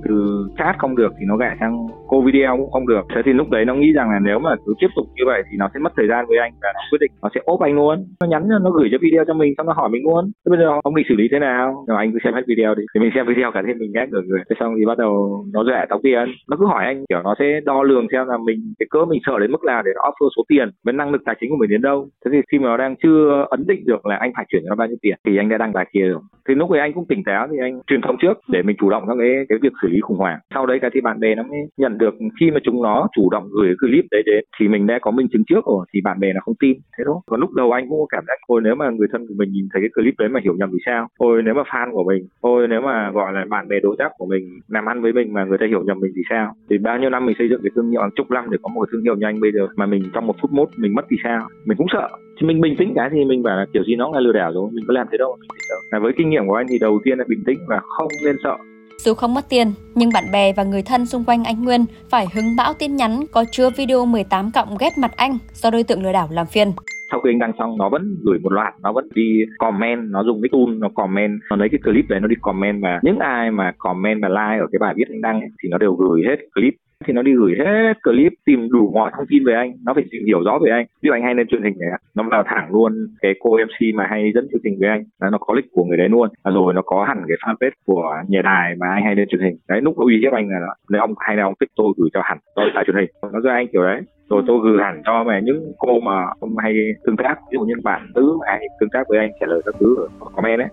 từ 0.05 0.47
chat 0.57 0.75
không 0.79 0.95
được 0.95 1.13
thì 1.19 1.25
nó 1.27 1.37
gãy 1.37 1.57
sang 1.59 1.87
cô 2.07 2.21
video 2.21 2.57
cũng 2.57 2.71
không 2.71 2.87
được. 2.87 3.01
Thế 3.15 3.21
thì 3.25 3.33
lúc 3.33 3.49
đấy 3.49 3.65
nó 3.65 3.73
nghĩ 3.75 3.93
rằng 3.93 4.09
là 4.09 4.19
nếu 4.19 4.39
mà 4.39 4.55
cứ 4.65 4.73
tiếp 4.81 4.87
tục 4.95 5.05
như 5.15 5.23
vậy 5.25 5.43
thì 5.51 5.57
nó 5.57 5.69
sẽ 5.73 5.79
mất 5.79 5.93
thời 5.97 6.07
gian 6.07 6.25
với 6.27 6.37
anh 6.37 6.53
và 6.61 6.69
nó 6.75 6.81
quyết 6.91 7.01
định 7.01 7.11
nó 7.21 7.29
sẽ 7.35 7.41
ốp 7.45 7.59
anh 7.59 7.75
luôn. 7.75 8.05
Nó 8.21 8.27
nhắn 8.27 8.43
nó 8.63 8.69
gửi 8.69 8.89
cho 8.91 8.97
video 9.01 9.23
cho 9.25 9.33
mình, 9.33 9.53
xong 9.57 9.67
nó 9.67 9.73
hỏi 9.73 9.89
mình 9.89 10.03
luôn. 10.03 10.31
Thế 10.45 10.49
bây 10.49 10.59
giờ 10.59 10.79
ông 10.83 10.95
định 10.95 11.05
xử 11.09 11.15
lý 11.15 11.27
thế 11.31 11.39
nào? 11.39 11.85
Rồi 11.87 11.97
anh 11.97 12.11
cứ 12.11 12.19
xem 12.23 12.33
hết 12.33 12.43
video 12.47 12.75
đi. 12.75 12.83
Thì 12.93 12.99
mình 13.01 13.11
xem 13.15 13.25
video 13.25 13.51
cả 13.51 13.63
thêm 13.67 13.77
mình 13.79 13.91
ghét 13.95 14.07
được 14.11 14.25
rồi. 14.27 14.39
Thế 14.49 14.55
xong 14.59 14.73
thì 14.77 14.85
bắt 14.85 14.97
đầu 14.97 15.45
nó 15.53 15.63
rẻ 15.63 15.85
tóc 15.89 15.99
tiền. 16.03 16.25
Nó 16.49 16.57
cứ 16.59 16.65
hỏi 16.65 16.85
anh, 16.85 17.05
kiểu 17.09 17.21
nó 17.23 17.35
sẽ 17.39 17.59
đo 17.65 17.83
lường 17.83 18.07
xem 18.11 18.27
là 18.27 18.37
mình, 18.37 18.73
cái 18.79 18.87
cỡ 18.89 19.05
mình 19.05 19.19
sợ 19.25 19.39
đến 19.39 19.51
mức 19.51 19.63
nào 19.63 19.81
để 19.85 19.91
nó 19.95 20.01
offer 20.01 20.29
số 20.37 20.43
tiền 20.49 20.69
với 20.85 20.93
năng 20.93 21.11
lực 21.11 21.21
tài 21.25 21.35
chính 21.39 21.49
của 21.49 21.57
mình 21.59 21.69
đến 21.69 21.81
đâu. 21.81 22.07
Thế 22.25 22.31
thì 22.33 22.41
khi 22.51 22.59
mà 22.59 22.67
nó 22.69 22.77
đang 22.77 22.95
chưa 23.03 23.45
ấn 23.49 23.63
định 23.67 23.83
được 23.85 24.05
là 24.05 24.15
anh 24.15 24.31
phải 24.35 24.45
chuyển 24.49 24.61
cho 24.63 24.69
nó 24.69 24.75
bao 24.75 24.87
nhiêu 24.87 24.97
tiền, 25.01 25.15
thì 25.25 25.37
anh 25.37 25.49
đã 25.49 25.57
đăng 25.57 25.73
bài 25.73 25.85
kia 25.93 26.07
rồi. 26.07 26.19
Thì 26.47 26.55
lúc 26.55 26.69
ấy 26.69 26.79
anh 26.79 26.93
cũng 26.93 27.05
tỉnh 27.09 27.23
táo 27.23 27.47
thì 27.51 27.57
anh 27.61 27.81
truyền 27.87 28.01
thông 28.01 28.15
trước 28.21 28.33
để 28.47 28.61
mình 28.61 28.75
chủ 28.79 28.89
động 28.89 29.03
trong 29.07 29.19
cái 29.19 29.29
cái 29.49 29.57
việc 29.61 29.73
xử 29.81 29.87
lý 29.89 29.99
khủng 30.01 30.17
hoảng. 30.17 30.39
Sau 30.53 30.65
đấy 30.65 30.79
cái 30.81 30.91
thì 30.93 31.01
bạn 31.01 31.19
bè 31.19 31.35
nó 31.35 31.43
mới 31.43 31.59
nhận 31.77 31.97
được, 31.97 32.15
khi 32.39 32.51
mà 32.51 32.59
chúng 32.63 32.83
nó 32.83 33.07
chủ 33.15 33.29
động 33.29 33.49
gửi 33.51 33.75
clip 33.79 34.05
đấy 34.11 34.23
đến, 34.25 34.43
thì 34.59 34.67
mình 34.67 34.87
đã 34.87 34.99
có 35.01 35.11
minh 35.11 35.27
chứng 35.31 35.43
trước 35.47 35.65
rồi, 35.65 35.85
thì 35.93 36.01
bạn 36.01 36.19
bè 36.19 36.33
nó 36.33 36.39
không 36.43 36.55
tin. 36.59 36.77
Thế 36.97 37.03
thôi. 37.05 37.15
Còn 37.25 37.39
lúc 37.39 37.53
đầu 37.53 37.71
anh 37.71 37.89
cũng 37.89 37.99
có 37.99 38.05
cảm 38.09 38.23
giác, 38.27 38.37
ôi, 38.47 38.61
nếu 38.63 38.75
mà 38.75 38.89
người 38.89 39.07
thân 39.11 39.27
của 39.27 39.33
mình 39.37 39.51
nhìn 39.51 39.67
thấy 39.73 39.81
cái 39.81 39.89
clip 39.95 40.13
đấy 40.17 40.29
mà 40.29 40.39
hiểu 40.43 40.55
nhầm 40.57 40.69
thì 40.71 40.77
sao? 40.85 41.07
Ôi, 41.17 41.41
nếu 41.45 41.53
mà 41.53 41.61
fan 41.61 41.91
của 41.91 42.03
mình, 42.03 42.27
ôi, 42.41 42.67
nếu 42.67 42.81
mà, 42.81 43.11
gọi 43.11 43.33
là, 43.33 43.45
bạn 43.49 43.67
bè 43.67 43.79
đối 43.83 43.95
tác 43.99 44.11
của 44.17 44.25
mình 44.25 44.59
làm 44.67 44.85
ăn 44.85 45.01
với 45.01 45.13
mình 45.13 45.33
mà 45.33 45.45
người 45.45 45.57
ta 45.57 45.65
hiểu 45.65 45.83
nhầm 45.83 45.99
mình 45.99 46.11
thì 46.15 46.21
sao? 46.29 46.53
Thì 46.69 46.77
bao 46.77 46.99
nhiêu 46.99 47.09
năm 47.09 47.25
mình 47.25 47.35
xây 47.39 47.49
dựng 47.49 47.61
cái 47.63 47.71
thương 47.75 47.91
hiệu 47.91 48.01
hàng 48.01 48.11
chục 48.15 48.31
năm 48.31 48.45
để 48.51 48.57
có 48.61 48.69
một 48.75 48.87
thương 48.91 49.03
hiệu 49.03 49.15
như 49.15 49.25
anh 49.25 49.39
bây 49.39 49.51
giờ, 49.51 49.67
mà 49.75 49.85
mình 49.85 50.03
trong 50.13 50.27
một 50.27 50.35
phút 50.41 50.51
mốt 50.51 50.69
mình 50.77 50.95
mất 50.95 51.05
thì 51.09 51.17
sao? 51.23 51.47
Mình 51.65 51.77
cũng 51.77 51.87
sợ. 51.93 52.09
Thì 52.41 52.47
mình 52.47 52.61
bình 52.61 52.75
tĩnh, 52.79 52.93
cái 52.95 53.09
thì 53.11 53.25
mình 53.25 53.43
bảo 53.43 53.57
là, 53.57 53.65
kiểu 53.73 53.83
gì 53.83 53.95
nó 53.95 54.11
là 54.13 54.19
lừa 54.19 54.33
đảo 54.33 54.51
rồi, 54.53 54.69
mình 54.73 54.85
có 54.87 54.93
làm 54.93 55.07
thế 55.11 55.17
đâu, 55.17 55.37
mình 55.39 55.61
sợ. 55.69 55.75
Là 55.91 55.99
với 55.99 56.13
kinh 56.17 56.29
nghiệm 56.29 56.47
của 56.47 56.53
anh 56.53 56.65
thì 56.69 56.77
đầu 56.81 56.99
tiên 57.03 57.17
là 57.17 57.25
bình 57.27 57.43
tĩnh 57.45 57.59
và 57.67 57.79
không 57.79 58.07
nên 58.25 58.35
sợ 58.43 58.57
dù 58.99 59.13
không 59.13 59.33
mất 59.33 59.45
tiền, 59.49 59.67
nhưng 59.95 60.09
bạn 60.13 60.23
bè 60.33 60.53
và 60.53 60.63
người 60.63 60.81
thân 60.81 61.05
xung 61.05 61.23
quanh 61.23 61.43
anh 61.43 61.63
Nguyên 61.63 61.85
phải 62.11 62.25
hứng 62.33 62.55
bão 62.57 62.73
tin 62.79 62.95
nhắn 62.95 63.11
có 63.31 63.45
chứa 63.51 63.69
video 63.77 64.05
18 64.05 64.51
cộng 64.51 64.77
ghép 64.79 64.97
mặt 64.97 65.11
anh 65.15 65.37
do 65.53 65.69
đối 65.71 65.83
tượng 65.83 66.03
lừa 66.03 66.13
đảo 66.13 66.27
làm 66.31 66.47
phiền. 66.47 66.67
Sau 67.11 67.19
khi 67.19 67.29
anh 67.29 67.39
đăng 67.39 67.51
xong 67.59 67.77
nó 67.77 67.89
vẫn 67.89 68.15
gửi 68.25 68.39
một 68.43 68.51
loạt 68.51 68.73
nó 68.83 68.93
vẫn 68.93 69.09
đi 69.15 69.39
comment 69.57 69.99
nó 70.09 70.23
dùng 70.23 70.41
cái 70.41 70.49
tool 70.51 70.75
nó 70.77 70.89
comment 70.95 71.39
nó 71.49 71.55
lấy 71.55 71.69
cái 71.71 71.79
clip 71.83 72.05
đấy 72.09 72.19
nó 72.19 72.27
đi 72.27 72.35
comment 72.41 72.83
và 72.83 72.99
những 73.03 73.19
ai 73.19 73.51
mà 73.51 73.73
comment 73.77 74.21
và 74.21 74.29
like 74.29 74.59
ở 74.59 74.67
cái 74.71 74.79
bài 74.79 74.93
viết 74.97 75.07
anh 75.09 75.21
đăng 75.21 75.39
ấy, 75.41 75.49
thì 75.63 75.69
nó 75.69 75.77
đều 75.77 75.93
gửi 75.93 76.21
hết 76.27 76.37
clip 76.53 76.73
thì 77.05 77.13
nó 77.13 77.21
đi 77.21 77.33
gửi 77.35 77.55
hết 77.59 77.93
clip, 78.03 78.33
tìm 78.45 78.69
đủ 78.71 78.91
mọi 78.93 79.11
thông 79.17 79.25
tin 79.29 79.43
về 79.45 79.53
anh. 79.53 79.73
Nó 79.85 79.93
phải 79.93 80.03
tìm 80.11 80.21
hiểu 80.25 80.43
rõ 80.43 80.59
về 80.65 80.71
anh. 80.71 80.85
Ví 81.01 81.07
dụ 81.07 81.11
anh 81.13 81.23
hay 81.23 81.35
lên 81.35 81.47
truyền 81.47 81.63
hình 81.63 81.73
này, 81.79 81.89
nó 82.15 82.23
vào 82.31 82.43
thẳng 82.45 82.67
luôn 82.71 82.93
cái 83.21 83.33
cô 83.39 83.57
mc 83.57 83.95
mà 83.95 84.07
hay 84.09 84.31
dẫn 84.35 84.47
chương 84.51 84.61
trình 84.63 84.77
với 84.79 84.89
anh. 84.89 85.03
Nó 85.31 85.37
có 85.37 85.53
lịch 85.53 85.65
của 85.71 85.83
người 85.83 85.97
đấy 85.97 86.09
luôn. 86.09 86.29
Rồi 86.43 86.73
nó 86.73 86.81
có 86.81 87.05
hẳn 87.05 87.23
cái 87.27 87.37
fanpage 87.41 87.71
của 87.85 88.13
nhà 88.27 88.41
đài 88.41 88.75
mà 88.75 88.87
anh 88.93 89.03
hay 89.03 89.15
lên 89.15 89.27
truyền 89.29 89.41
hình. 89.41 89.57
Đấy, 89.69 89.81
lúc 89.81 89.95
uy 89.95 90.19
hiếp 90.21 90.33
anh 90.33 90.49
là 90.49 90.75
nếu 90.89 91.01
ông 91.01 91.13
hay 91.17 91.35
là 91.35 91.43
ông 91.43 91.53
thích 91.59 91.69
tôi 91.75 91.87
gửi 91.97 92.09
cho 92.13 92.21
hẳn, 92.23 92.37
tôi 92.55 92.65
tại 92.75 92.83
truyền 92.87 92.95
hình. 92.95 93.09
Nó 93.33 93.39
cho 93.43 93.49
anh 93.49 93.67
kiểu 93.67 93.83
đấy. 93.83 94.01
Rồi 94.29 94.43
tôi 94.47 94.59
gửi 94.63 94.77
hẳn 94.83 95.01
cho 95.05 95.23
mà 95.23 95.39
những 95.39 95.73
cô 95.77 95.99
mà 95.99 96.25
không 96.39 96.57
hay 96.57 96.73
tương 97.05 97.17
tác, 97.17 97.35
ví 97.51 97.57
dụ 97.59 97.61
như 97.61 97.73
bạn 97.83 98.11
tứ 98.15 98.37
hay 98.47 98.67
tương 98.79 98.89
tác 98.89 99.03
với 99.09 99.19
anh, 99.19 99.31
trả 99.39 99.47
lời 99.47 99.61
các 99.65 99.75
thứ 99.79 99.95
ở 99.99 100.07
comment 100.35 100.59
đấy 100.59 100.67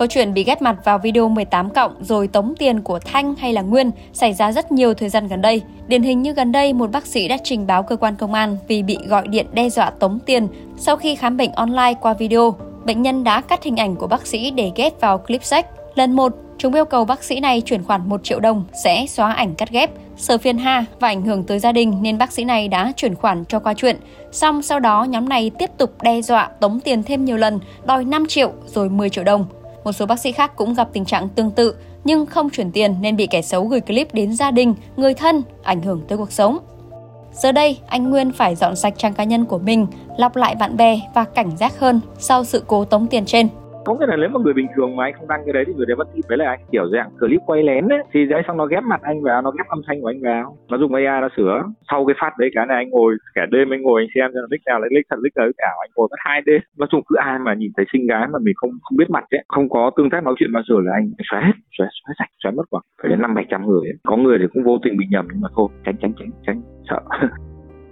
Câu 0.00 0.06
chuyện 0.06 0.34
bị 0.34 0.44
ghép 0.44 0.62
mặt 0.62 0.76
vào 0.84 0.98
video 0.98 1.28
18 1.28 1.70
cộng 1.70 2.04
rồi 2.04 2.28
tống 2.28 2.54
tiền 2.58 2.80
của 2.80 2.98
Thanh 2.98 3.34
hay 3.34 3.52
là 3.52 3.62
Nguyên 3.62 3.90
xảy 4.12 4.34
ra 4.34 4.52
rất 4.52 4.72
nhiều 4.72 4.94
thời 4.94 5.08
gian 5.08 5.28
gần 5.28 5.42
đây. 5.42 5.62
Điển 5.88 6.02
hình 6.02 6.22
như 6.22 6.32
gần 6.32 6.52
đây 6.52 6.72
một 6.72 6.90
bác 6.90 7.06
sĩ 7.06 7.28
đã 7.28 7.36
trình 7.44 7.66
báo 7.66 7.82
cơ 7.82 7.96
quan 7.96 8.16
công 8.16 8.34
an 8.34 8.56
vì 8.68 8.82
bị 8.82 8.98
gọi 9.06 9.28
điện 9.28 9.46
đe 9.52 9.70
dọa 9.70 9.90
tống 9.90 10.18
tiền 10.26 10.48
sau 10.76 10.96
khi 10.96 11.14
khám 11.14 11.36
bệnh 11.36 11.52
online 11.52 11.94
qua 12.00 12.14
video. 12.14 12.56
Bệnh 12.84 13.02
nhân 13.02 13.24
đã 13.24 13.40
cắt 13.40 13.62
hình 13.62 13.76
ảnh 13.76 13.96
của 13.96 14.06
bác 14.06 14.26
sĩ 14.26 14.50
để 14.50 14.72
ghép 14.76 15.00
vào 15.00 15.18
clip 15.18 15.44
sách. 15.44 15.66
Lần 15.94 16.12
một, 16.12 16.32
chúng 16.58 16.74
yêu 16.74 16.84
cầu 16.84 17.04
bác 17.04 17.24
sĩ 17.24 17.40
này 17.40 17.60
chuyển 17.60 17.84
khoản 17.84 18.08
1 18.08 18.24
triệu 18.24 18.40
đồng 18.40 18.64
sẽ 18.84 19.06
xóa 19.08 19.32
ảnh 19.32 19.54
cắt 19.54 19.70
ghép. 19.70 19.90
Sợ 20.16 20.38
phiền 20.38 20.58
ha 20.58 20.84
và 21.00 21.08
ảnh 21.08 21.22
hưởng 21.22 21.44
tới 21.44 21.58
gia 21.58 21.72
đình 21.72 22.02
nên 22.02 22.18
bác 22.18 22.32
sĩ 22.32 22.44
này 22.44 22.68
đã 22.68 22.92
chuyển 22.96 23.14
khoản 23.14 23.44
cho 23.44 23.58
qua 23.58 23.74
chuyện. 23.74 23.96
Xong 24.32 24.62
sau 24.62 24.80
đó 24.80 25.04
nhóm 25.04 25.28
này 25.28 25.50
tiếp 25.58 25.70
tục 25.78 26.02
đe 26.02 26.22
dọa 26.22 26.50
tống 26.60 26.80
tiền 26.80 27.02
thêm 27.02 27.24
nhiều 27.24 27.36
lần, 27.36 27.60
đòi 27.84 28.04
5 28.04 28.26
triệu 28.26 28.52
rồi 28.66 28.88
10 28.88 29.10
triệu 29.10 29.24
đồng. 29.24 29.46
Một 29.84 29.92
số 29.92 30.06
bác 30.06 30.20
sĩ 30.20 30.32
khác 30.32 30.56
cũng 30.56 30.74
gặp 30.74 30.88
tình 30.92 31.04
trạng 31.04 31.28
tương 31.28 31.50
tự 31.50 31.74
nhưng 32.04 32.26
không 32.26 32.50
chuyển 32.50 32.72
tiền 32.72 32.94
nên 33.00 33.16
bị 33.16 33.26
kẻ 33.26 33.42
xấu 33.42 33.64
gửi 33.64 33.80
clip 33.80 34.14
đến 34.14 34.32
gia 34.32 34.50
đình, 34.50 34.74
người 34.96 35.14
thân, 35.14 35.42
ảnh 35.62 35.82
hưởng 35.82 36.02
tới 36.08 36.18
cuộc 36.18 36.32
sống. 36.32 36.58
Giờ 37.32 37.52
đây, 37.52 37.78
anh 37.86 38.10
Nguyên 38.10 38.32
phải 38.32 38.56
dọn 38.56 38.76
sạch 38.76 38.94
trang 38.96 39.14
cá 39.14 39.24
nhân 39.24 39.44
của 39.44 39.58
mình, 39.58 39.86
lọc 40.18 40.36
lại 40.36 40.54
bạn 40.54 40.76
bè 40.76 41.00
và 41.14 41.24
cảnh 41.24 41.56
giác 41.56 41.78
hơn 41.78 42.00
sau 42.18 42.44
sự 42.44 42.64
cố 42.66 42.84
tống 42.84 43.06
tiền 43.06 43.24
trên 43.24 43.48
có 43.84 43.94
nghĩa 43.94 44.06
là 44.06 44.16
nếu 44.16 44.28
mà 44.28 44.40
người 44.44 44.54
bình 44.54 44.66
thường 44.76 44.96
mà 44.96 45.04
anh 45.04 45.14
không 45.14 45.28
đăng 45.28 45.40
cái 45.44 45.52
đấy 45.52 45.64
thì 45.66 45.72
người 45.74 45.86
đấy 45.86 45.96
vẫn 45.96 46.08
tin 46.14 46.22
với 46.28 46.38
lại 46.38 46.48
anh 46.48 46.60
kiểu 46.72 46.88
dạng 46.92 47.10
clip 47.20 47.40
quay 47.46 47.62
lén 47.62 47.88
đấy 47.88 47.98
thì 48.12 48.26
đấy, 48.26 48.42
xong 48.46 48.56
nó 48.56 48.66
ghép 48.66 48.84
mặt 48.84 49.00
anh 49.02 49.22
vào, 49.22 49.42
nó 49.42 49.50
ghép 49.50 49.66
âm 49.68 49.80
thanh 49.86 50.00
của 50.00 50.06
anh 50.06 50.20
vào. 50.22 50.56
Nó 50.70 50.78
dùng 50.78 50.94
AI 50.94 51.20
nó 51.20 51.28
sửa. 51.36 51.62
Sau 51.90 52.06
cái 52.06 52.14
phát 52.20 52.32
đấy 52.38 52.50
cái 52.54 52.66
này 52.66 52.76
anh 52.76 52.90
ngồi, 52.90 53.16
cả 53.34 53.46
đêm 53.50 53.70
anh 53.70 53.82
ngồi 53.82 54.02
anh 54.02 54.08
xem 54.14 54.30
cho 54.34 54.40
nó 54.40 54.46
nick 54.50 54.66
nào 54.66 54.80
lấy 54.80 54.90
nick 54.90 55.06
thật, 55.10 55.16
nick 55.22 55.36
nào 55.36 55.46
cả 55.58 55.70
anh 55.80 55.90
ngồi 55.96 56.08
mất 56.10 56.16
hai 56.18 56.40
đêm. 56.46 56.60
Nói 56.78 56.88
chung 56.90 57.02
cứ 57.08 57.16
ai 57.16 57.38
mà 57.38 57.54
nhìn 57.54 57.72
thấy 57.76 57.86
xinh 57.92 58.06
gái 58.06 58.26
mà 58.32 58.38
mình 58.42 58.54
không 58.56 58.70
không 58.82 58.96
biết 58.96 59.10
mặt 59.10 59.24
ấy, 59.30 59.44
không 59.48 59.68
có 59.68 59.90
tương 59.96 60.10
tác 60.10 60.24
nói 60.24 60.34
chuyện 60.38 60.52
bao 60.52 60.62
giờ 60.68 60.74
là 60.84 60.92
anh 60.94 61.10
xóa 61.30 61.40
hết, 61.40 61.56
xóa 61.78 61.86
xóa 61.98 62.14
sạch, 62.18 62.30
xóa 62.42 62.52
mất 62.56 62.64
khoảng 62.70 62.84
phải 63.02 63.10
đến 63.10 63.20
năm 63.22 63.34
bảy 63.34 63.46
trăm 63.50 63.66
người 63.66 63.88
ấy. 63.88 63.96
có 64.02 64.16
người 64.16 64.38
thì 64.38 64.44
cũng 64.52 64.62
vô 64.64 64.78
tình 64.82 64.96
bị 64.96 65.04
nhầm 65.10 65.26
nhưng 65.32 65.40
mà 65.40 65.48
thôi, 65.56 65.68
tránh 65.84 65.96
tránh 66.00 66.12
tránh 66.18 66.30
tránh, 66.46 66.62
sợ. 66.90 67.00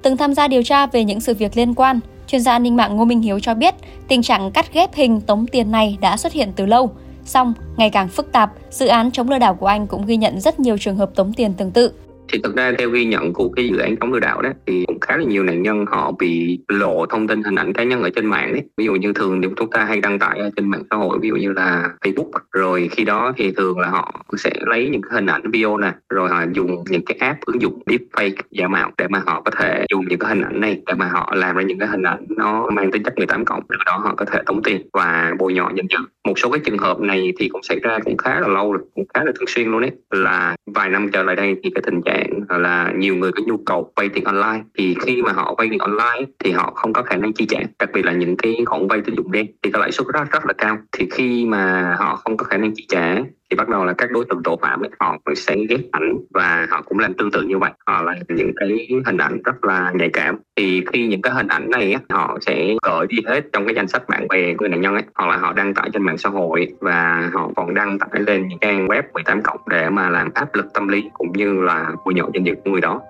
Từng 0.03 0.17
tham 0.17 0.33
gia 0.33 0.49
điều 0.49 0.63
tra 0.63 0.87
về 0.87 1.05
những 1.05 1.21
sự 1.21 1.35
việc 1.39 1.51
liên 1.57 1.75
quan. 1.75 2.01
Chuyên 2.29 2.41
gia 2.41 2.53
an 2.53 2.63
ninh 2.63 2.77
mạng 2.77 2.97
Ngô 2.97 3.05
Minh 3.05 3.21
Hiếu 3.21 3.41
cho 3.41 3.55
biết, 3.55 3.75
tình 4.09 4.23
trạng 4.23 4.51
cắt 4.51 4.73
ghép 4.73 4.95
hình 4.95 5.21
tống 5.21 5.47
tiền 5.47 5.71
này 5.71 5.99
đã 6.01 6.17
xuất 6.17 6.33
hiện 6.33 6.53
từ 6.57 6.67
lâu. 6.67 6.91
Song, 7.25 7.55
ngày 7.77 7.91
càng 7.91 8.09
phức 8.09 8.33
tạp, 8.33 8.53
dự 8.71 8.87
án 8.87 9.11
chống 9.11 9.31
lừa 9.31 9.39
đảo 9.39 9.55
của 9.55 9.67
anh 9.67 9.87
cũng 9.87 10.07
ghi 10.07 10.17
nhận 10.17 10.41
rất 10.41 10.61
nhiều 10.61 10.79
trường 10.79 10.97
hợp 10.97 11.11
tống 11.15 11.33
tiền 11.33 11.53
tương 11.53 11.71
tự 11.71 11.93
thì 12.29 12.41
thực 12.43 12.57
ra 12.57 12.73
theo 12.79 12.91
ghi 12.91 13.05
nhận 13.05 13.33
của 13.33 13.49
cái 13.49 13.69
dự 13.69 13.79
án 13.79 13.97
chống 13.97 14.13
lừa 14.13 14.21
đảo 14.21 14.43
đó, 14.43 14.51
thì 14.67 14.85
cũng 14.87 15.01
khá 15.01 15.17
là 15.17 15.25
nhiều 15.25 15.43
nạn 15.43 15.63
nhân 15.63 15.85
họ 15.87 16.13
bị 16.19 16.61
lộ 16.69 17.07
thông 17.07 17.29
tin 17.29 17.43
hình 17.43 17.55
ảnh 17.55 17.73
cá 17.73 17.85
nhân 17.85 18.03
ở 18.03 18.11
trên 18.11 18.27
mạng 18.27 18.53
đấy. 18.53 18.63
Ví 18.77 18.85
dụ 18.85 18.95
như 18.95 19.13
thường 19.13 19.43
thì 19.43 19.49
chúng 19.57 19.71
ta 19.71 19.85
hay 19.85 20.01
đăng 20.01 20.19
tải 20.19 20.39
ở 20.39 20.51
trên 20.57 20.71
mạng 20.71 20.83
xã 20.91 20.97
hội, 20.97 21.19
ví 21.23 21.29
dụ 21.29 21.37
như 21.37 21.53
là 21.53 21.91
Facebook. 22.05 22.31
Rồi 22.53 22.89
khi 22.93 23.05
đó 23.05 23.33
thì 23.37 23.53
thường 23.53 23.79
là 23.79 23.89
họ 23.89 24.25
sẽ 24.37 24.51
lấy 24.61 24.89
những 24.89 25.03
cái 25.03 25.11
hình 25.13 25.27
ảnh 25.27 25.51
video 25.51 25.77
nè, 25.77 25.93
rồi 26.09 26.29
họ 26.29 26.45
dùng 26.53 26.85
những 26.91 27.05
cái 27.05 27.17
app 27.21 27.41
ứng 27.41 27.63
dụng 27.63 27.83
deepfake 27.87 28.35
giả 28.51 28.69
mạo 28.69 28.91
để 28.99 29.09
mà 29.09 29.23
họ 29.27 29.43
có 29.45 29.51
thể 29.51 29.85
dùng 29.91 30.05
những 30.09 30.19
cái 30.19 30.29
hình 30.29 30.43
ảnh 30.43 30.61
này 30.61 30.83
để 30.87 30.95
mà 30.95 31.09
họ 31.09 31.33
làm 31.37 31.57
ra 31.57 31.63
những 31.63 31.79
cái 31.79 31.89
hình 31.89 32.03
ảnh 32.03 32.25
nó 32.29 32.71
mang 32.71 32.91
tính 32.91 33.03
chất 33.03 33.17
18 33.17 33.45
cộng. 33.45 33.63
Từ 33.69 33.77
đó 33.87 34.01
họ 34.05 34.15
có 34.15 34.25
thể 34.25 34.39
tống 34.47 34.63
tiền 34.63 34.89
và 34.93 35.33
bồi 35.39 35.53
nhọ 35.53 35.71
nhân 35.75 35.87
dân. 35.91 36.03
Một 36.29 36.39
số 36.39 36.51
cái 36.51 36.61
trường 36.65 36.79
hợp 36.79 37.01
này 37.01 37.33
thì 37.39 37.49
cũng 37.49 37.63
xảy 37.63 37.79
ra 37.83 37.99
cũng 38.05 38.17
khá 38.17 38.41
là 38.41 38.49
lâu 38.49 38.73
rồi, 38.73 38.83
cũng 38.95 39.05
khá 39.15 39.25
là 39.25 39.33
thường 39.39 39.49
xuyên 39.49 39.71
luôn 39.71 39.81
đấy, 39.81 39.91
là 40.11 40.57
vài 40.75 40.89
năm 40.89 41.09
trở 41.13 41.23
lại 41.23 41.37
đây 41.37 41.57
thì 41.63 41.71
cái 41.75 41.83
tình 41.87 42.03
trạng 42.03 42.41
là 42.49 42.93
nhiều 42.97 43.17
người 43.17 43.33
có 43.33 43.43
nhu 43.47 43.57
cầu 43.57 43.93
vay 43.97 44.09
tiền 44.09 44.25
online, 44.25 44.65
thì 44.79 44.97
khi 45.01 45.23
mà 45.23 45.33
họ 45.33 45.55
vay 45.59 45.69
tiền 45.71 45.79
online 45.79 46.33
thì 46.39 46.51
họ 46.51 46.73
không 46.75 46.93
có 46.93 47.03
khả 47.03 47.17
năng 47.17 47.33
chi 47.33 47.47
trả, 47.49 47.59
đặc 47.79 47.91
biệt 47.93 48.05
là 48.05 48.13
những 48.13 48.37
cái 48.37 48.57
khoản 48.67 48.89
vay 48.89 49.01
tín 49.01 49.15
dụng 49.15 49.33
đen, 49.33 49.47
thì 49.63 49.71
cái 49.71 49.81
lãi 49.81 49.93
suất 49.93 50.07
rất 50.15 50.31
rất 50.31 50.47
là 50.47 50.53
cao. 50.53 50.79
Thì 50.93 51.09
khi 51.11 51.47
mà 51.47 51.95
họ 51.99 52.17
không 52.17 52.37
có 52.37 52.45
khả 52.45 52.57
năng 52.57 52.75
chi 52.75 52.87
trả 52.89 53.17
thì 53.51 53.57
bắt 53.57 53.69
đầu 53.69 53.85
là 53.85 53.93
các 53.93 54.11
đối 54.11 54.25
tượng 54.25 54.43
tội 54.45 54.57
phạm 54.63 54.83
ấy, 54.83 54.91
họ 55.01 55.17
sẽ 55.37 55.57
ghép 55.69 55.81
ảnh 55.93 56.15
và 56.35 56.67
họ 56.71 56.83
cũng 56.83 56.99
làm 56.99 57.15
tương 57.15 57.31
tự 57.31 57.43
như 57.43 57.59
vậy. 57.59 57.71
Họ 57.87 58.03
là 58.03 58.15
những 58.29 58.53
cái 58.57 58.89
hình 59.07 59.17
ảnh 59.17 59.43
rất 59.45 59.65
là 59.65 59.93
nhạy 59.95 60.11
cảm. 60.13 60.39
Thì 60.57 60.83
khi 60.93 61.07
những 61.07 61.23
cái 61.23 61.33
hình 61.33 61.49
ảnh 61.49 61.71
này 61.71 61.93
ấy, 61.93 62.03
họ 62.11 62.39
sẽ 62.41 62.75
gửi 62.83 63.07
đi 63.09 63.17
hết 63.27 63.41
trong 63.53 63.65
cái 63.67 63.75
danh 63.75 63.89
sách 63.89 64.09
bạn 64.09 64.29
bè 64.29 64.55
của 64.55 64.69
nạn 64.69 64.81
nhân 64.81 64.95
ấy. 64.95 65.03
Hoặc 65.15 65.27
là 65.27 65.37
họ 65.37 65.53
đăng 65.53 65.75
tải 65.75 65.91
trên 65.93 66.03
mạng 66.03 66.19
xã 66.19 66.31
hội 66.31 66.67
và 66.81 67.31
họ 67.35 67.51
còn 67.57 67.75
đăng 67.75 67.99
tải 67.99 68.21
lên 68.21 68.49
những 68.49 68.59
trang 68.59 68.87
web 68.87 69.03
18 69.15 69.43
cộng 69.43 69.61
để 69.67 69.91
mà 69.91 70.11
làm 70.11 70.31
áp 70.35 70.55
lực 70.55 70.67
tâm 70.75 70.89
lý 70.89 71.11
cũng 71.13 71.33
như 71.33 71.61
là 71.63 71.93
bôi 72.05 72.15
nhọ 72.15 72.25
danh 72.35 72.45
dự 72.45 72.55
của 72.65 72.71
người 72.71 72.81
đó. 72.81 73.01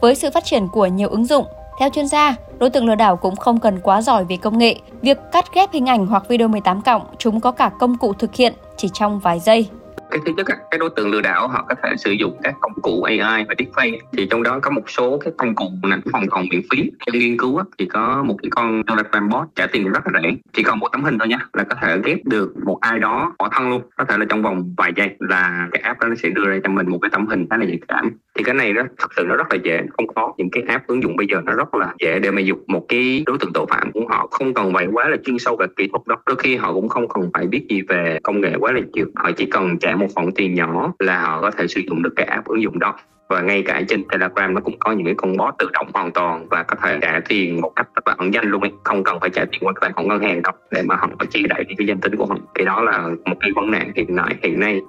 Với 0.00 0.14
sự 0.14 0.28
phát 0.34 0.44
triển 0.44 0.68
của 0.72 0.86
nhiều 0.86 1.08
ứng 1.08 1.24
dụng 1.24 1.46
theo 1.78 1.88
chuyên 1.90 2.06
gia, 2.06 2.34
đối 2.58 2.70
tượng 2.70 2.86
lừa 2.86 2.94
đảo 2.94 3.16
cũng 3.16 3.36
không 3.36 3.60
cần 3.60 3.80
quá 3.82 4.02
giỏi 4.02 4.24
về 4.28 4.36
công 4.36 4.58
nghệ. 4.58 4.76
Việc 5.02 5.18
cắt 5.32 5.44
ghép 5.54 5.72
hình 5.72 5.86
ảnh 5.86 6.06
hoặc 6.06 6.28
video 6.28 6.48
18 6.48 6.82
cộng, 6.82 7.02
chúng 7.18 7.40
có 7.40 7.50
cả 7.50 7.70
công 7.78 7.98
cụ 7.98 8.12
thực 8.12 8.34
hiện 8.34 8.52
chỉ 8.76 8.88
trong 8.92 9.18
vài 9.18 9.40
giây. 9.40 9.68
cái 10.10 10.20
thứ 10.26 10.32
nhất 10.36 10.46
cái 10.70 10.78
đối 10.78 10.90
tượng 10.96 11.10
lừa 11.10 11.20
đảo 11.20 11.48
họ 11.48 11.64
có 11.68 11.74
thể 11.82 11.96
sử 11.96 12.10
dụng 12.10 12.36
các 12.42 12.54
công 12.60 12.72
cụ 12.82 13.02
AI 13.02 13.44
và 13.48 13.54
deepfake. 13.58 13.98
Thì 14.12 14.26
trong 14.30 14.42
đó 14.42 14.58
có 14.62 14.70
một 14.70 14.90
số 14.90 15.18
cái 15.18 15.32
công 15.36 15.54
cụ 15.54 15.64
này 15.82 15.98
phòng 16.12 16.22
còn 16.30 16.46
miễn 16.50 16.60
phí. 16.70 16.90
Trong 17.06 17.18
nghiên 17.18 17.38
cứu 17.38 17.60
thì 17.78 17.86
có 17.86 18.22
một 18.26 18.36
cái 18.42 18.50
con 18.50 18.82
Telegram 18.86 19.28
bot 19.28 19.48
trả 19.54 19.66
tiền 19.66 19.92
rất 19.92 20.00
là 20.06 20.20
rẻ. 20.22 20.30
Chỉ 20.52 20.62
còn 20.62 20.78
một 20.78 20.88
tấm 20.92 21.04
hình 21.04 21.18
thôi 21.18 21.28
nhá 21.28 21.38
là 21.52 21.64
có 21.64 21.76
thể 21.82 21.98
ghép 22.04 22.18
được 22.24 22.54
một 22.64 22.78
ai 22.80 22.98
đó 22.98 23.32
bỏ 23.38 23.48
thân 23.52 23.70
luôn. 23.70 23.82
Có 23.96 24.04
thể 24.04 24.18
là 24.18 24.24
trong 24.28 24.42
vòng 24.42 24.74
vài 24.76 24.92
giây 24.96 25.10
là 25.18 25.68
cái 25.72 25.82
app 25.82 26.00
đó 26.00 26.08
nó 26.08 26.14
sẽ 26.14 26.28
đưa 26.28 26.44
ra 26.48 26.58
cho 26.64 26.70
mình 26.70 26.90
một 26.90 26.98
cái 27.02 27.10
tấm 27.12 27.26
hình 27.26 27.46
khá 27.50 27.56
là 27.56 27.64
nhạy 27.64 27.78
cảm 27.88 28.10
thì 28.36 28.44
cái 28.44 28.54
này 28.54 28.72
đó, 28.72 28.82
thật 28.98 29.08
sự 29.16 29.24
nó 29.28 29.36
rất 29.36 29.46
là 29.50 29.58
dễ, 29.64 29.82
không 29.96 30.06
khó 30.14 30.34
những 30.36 30.50
cái 30.50 30.62
app 30.68 30.86
ứng 30.86 31.02
dụng 31.02 31.16
bây 31.16 31.26
giờ 31.30 31.40
nó 31.44 31.52
rất 31.52 31.74
là 31.74 31.94
dễ 31.98 32.18
để 32.18 32.30
mà 32.30 32.40
dùng. 32.40 32.58
Một 32.66 32.86
cái 32.88 33.22
đối 33.26 33.38
tượng 33.38 33.52
tội 33.52 33.66
phạm 33.70 33.92
của 33.92 34.06
họ 34.08 34.26
không 34.30 34.54
cần 34.54 34.72
phải 34.74 34.86
quá 34.86 35.08
là 35.08 35.16
chuyên 35.24 35.38
sâu 35.38 35.56
về 35.56 35.66
kỹ 35.76 35.88
thuật 35.88 36.06
đâu. 36.06 36.18
Đôi 36.26 36.36
khi 36.36 36.56
họ 36.56 36.72
cũng 36.72 36.88
không 36.88 37.08
cần 37.08 37.30
phải 37.34 37.46
biết 37.46 37.66
gì 37.68 37.82
về 37.88 38.18
công 38.22 38.40
nghệ 38.40 38.54
quá 38.58 38.72
là 38.72 38.80
nhiều. 38.92 39.06
Họ 39.16 39.30
chỉ 39.32 39.46
cần 39.46 39.78
trả 39.78 39.96
một 39.96 40.06
khoản 40.14 40.32
tiền 40.32 40.54
nhỏ 40.54 40.92
là 40.98 41.20
họ 41.20 41.40
có 41.40 41.50
thể 41.50 41.66
sử 41.66 41.80
dụng 41.88 42.02
được 42.02 42.12
cái 42.16 42.26
app 42.26 42.46
ứng 42.46 42.62
dụng 42.62 42.78
đó. 42.78 42.94
Và 43.28 43.40
ngay 43.40 43.62
cả 43.62 43.82
trên 43.88 44.04
Telegram 44.08 44.54
nó 44.54 44.60
cũng 44.60 44.78
có 44.78 44.92
những 44.92 45.04
cái 45.04 45.14
con 45.14 45.36
bot 45.36 45.54
tự 45.58 45.68
động 45.72 45.86
hoàn 45.94 46.10
toàn 46.12 46.46
và 46.48 46.62
có 46.62 46.76
thể 46.82 46.98
trả 47.02 47.20
tiền 47.28 47.60
một 47.60 47.72
cách 47.76 47.88
rất 47.94 48.08
là 48.08 48.14
ẩn 48.18 48.34
danh 48.34 48.50
luôn 48.50 48.60
ấy. 48.60 48.72
không 48.84 49.04
cần 49.04 49.20
phải 49.20 49.30
trả 49.30 49.44
tiền 49.44 49.60
qua 49.62 49.72
tài 49.80 49.92
khoản 49.92 50.08
ngân 50.08 50.22
hàng 50.22 50.42
đâu, 50.42 50.52
để 50.70 50.82
mà 50.82 50.96
họ 50.96 51.08
có 51.18 51.26
chi 51.30 51.42
đi 51.42 51.74
cái 51.78 51.86
danh 51.86 52.00
tính 52.00 52.16
của 52.16 52.26
họ. 52.26 52.36
Thì 52.54 52.64
đó 52.64 52.82
là 52.82 53.08
một 53.24 53.36
cái 53.40 53.50
vấn 53.56 53.70
nạn 53.70 53.92
hiện 53.94 54.16
nay 54.16 54.34
hiện 54.42 54.60
nay. 54.60 54.80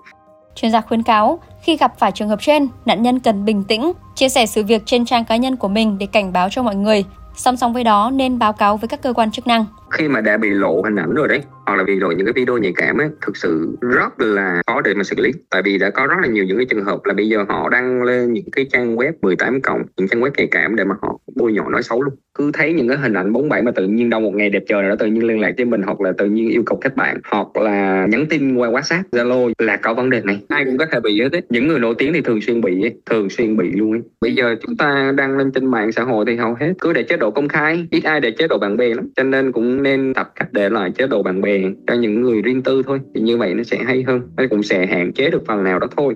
Chuyên 0.62 0.72
gia 0.72 0.82
khuyến 0.82 1.04
cáo, 1.04 1.40
khi 1.62 1.78
gặp 1.78 1.94
phải 2.00 2.12
trường 2.12 2.30
hợp 2.30 2.42
trên, 2.42 2.68
nạn 2.86 3.02
nhân 3.04 3.20
cần 3.20 3.46
bình 3.46 3.64
tĩnh, 3.64 3.92
chia 4.16 4.30
sẻ 4.30 4.46
sự 4.46 4.64
việc 4.64 4.86
trên 4.86 5.06
trang 5.06 5.26
cá 5.26 5.36
nhân 5.36 5.56
của 5.56 5.68
mình 5.68 5.98
để 5.98 6.06
cảnh 6.06 6.34
báo 6.34 6.50
cho 6.50 6.64
mọi 6.64 6.76
người. 6.76 7.06
Song 7.36 7.58
song 7.58 7.74
với 7.74 7.84
đó 7.84 8.12
nên 8.14 8.40
báo 8.40 8.54
cáo 8.54 8.78
với 8.78 8.88
các 8.88 9.02
cơ 9.02 9.14
quan 9.14 9.32
chức 9.32 9.48
năng. 9.48 9.66
Khi 9.92 10.08
mà 10.08 10.22
đã 10.22 10.38
bị 10.38 10.50
lộ 10.50 10.82
hình 10.82 10.96
ảnh 10.96 11.14
rồi 11.14 11.28
đấy, 11.28 11.42
hoặc 11.66 11.76
là 11.76 11.84
bị 11.84 12.00
lộ 12.00 12.12
những 12.12 12.26
cái 12.26 12.34
video 12.34 12.58
nhạy 12.58 12.74
cảm 12.76 12.98
ấy 12.98 13.10
thực 13.26 13.38
sự 13.38 13.78
rất 13.82 14.22
là 14.22 14.62
khó 14.68 14.82
để 14.82 14.94
mà 14.94 15.04
xử 15.04 15.16
lý. 15.20 15.32
Tại 15.50 15.62
vì 15.66 15.78
đã 15.78 15.90
có 15.90 16.08
rất 16.08 16.16
là 16.22 16.28
nhiều 16.28 16.46
những 16.46 16.58
cái 16.58 16.66
trường 16.70 16.84
hợp 16.84 17.00
là 17.06 17.14
bây 17.14 17.30
giờ 17.30 17.46
họ 17.50 17.70
đăng 17.70 18.04
lên 18.04 18.34
những 18.34 18.52
cái 18.52 18.66
trang 18.72 18.96
web 18.96 19.12
18 19.22 19.62
cộng 19.62 19.84
những 19.98 20.08
trang 20.08 20.22
web 20.22 20.32
nhạy 20.38 20.48
cảm 20.52 20.76
để 20.76 20.84
mà 20.84 20.96
họ 21.02 21.20
bôi 21.36 21.54
nhọ 21.54 21.70
nói 21.70 21.84
xấu 21.84 22.02
luôn. 22.02 22.14
Cứ 22.38 22.52
thấy 22.54 22.74
những 22.74 22.88
cái 22.88 22.98
hình 22.98 23.14
ảnh 23.14 23.34
bóng 23.34 23.50
bẩy 23.50 23.62
mà 23.62 23.72
tự 23.72 23.88
nhiên 23.88 24.10
đâu 24.10 24.20
một 24.20 24.36
ngày 24.36 24.50
đẹp 24.50 24.64
trời 24.68 24.82
nào 24.82 24.90
đó 24.90 24.96
tự 25.00 25.06
nhiên 25.06 25.28
liên 25.28 25.40
lạc 25.40 25.52
với 25.58 25.66
mình 25.66 25.82
hoặc 25.82 26.02
là 26.02 26.12
tự 26.18 26.26
nhiên 26.26 26.50
yêu 26.50 26.64
cầu 26.66 26.80
kết 26.82 26.96
bạn 26.96 27.20
hoặc 27.32 27.58
là 27.58 28.08
nhắn 28.10 28.26
tin 28.30 28.56
qua 28.56 28.70
whatsapp 28.70 29.04
zalo 29.12 29.52
là 29.58 29.78
có 29.78 29.94
vấn 29.94 30.10
đề 30.10 30.22
này. 30.22 30.40
Ai 30.48 30.66
cũng 30.66 30.78
có 30.78 30.86
thể 30.92 31.00
bị 31.00 31.22
hết 31.22 31.46
những 31.50 31.68
người 31.68 31.80
nổi 31.80 31.96
tiếng 31.98 32.14
thì 32.14 32.22
thường 32.22 32.42
xuyên 32.42 32.62
bị 32.62 32.82
ấy, 32.82 32.96
thường 33.06 33.30
xuyên 33.30 33.58
bị 33.58 33.72
luôn 33.72 33.92
ấy. 33.92 34.02
bây 34.22 34.36
giờ 34.36 34.56
chúng 34.62 34.78
ta 34.78 35.14
đăng 35.18 35.38
lên 35.38 35.52
trên 35.52 35.72
mạng 35.72 35.92
xã 35.92 36.04
hội 36.04 36.26
thì 36.28 36.36
hầu 36.36 36.56
hết 36.60 36.74
cứ 36.82 36.94
để 36.94 37.04
chế 37.04 37.18
độ 37.18 37.32
công 37.32 37.48
khai 37.48 37.88
ít 37.92 38.04
ai 38.04 38.20
để 38.20 38.32
chế 38.32 38.48
độ 38.48 38.58
bạn 38.58 38.78
bè 38.78 38.94
lắm. 38.94 39.10
Cho 39.16 39.24
nên 39.24 39.52
cũng 39.52 39.77
cũng 39.78 39.84
nên 39.84 40.14
tập 40.14 40.32
cách 40.36 40.48
để 40.52 40.70
lại 40.70 40.92
chế 40.98 41.08
độ 41.08 41.24
bạn 41.24 41.42
bè 41.42 41.60
cho 41.88 41.94
những 41.94 42.22
người 42.22 42.42
riêng 42.42 42.64
tư 42.64 42.84
thôi 42.88 43.00
thì 43.16 43.22
như 43.22 43.38
vậy 43.38 43.54
nó 43.54 43.64
sẽ 43.64 43.78
hay 43.86 44.04
hơn 44.08 44.22
nó 44.38 44.44
cũng 44.50 44.64
sẽ 44.64 44.86
hạn 44.86 45.14
chế 45.14 45.30
được 45.30 45.44
phần 45.48 45.64
nào 45.64 45.80
đó 45.80 45.88
thôi 45.98 46.16